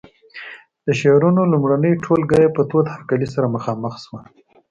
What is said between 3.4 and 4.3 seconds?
مخامخ شوه.